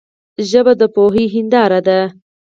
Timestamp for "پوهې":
0.93-1.23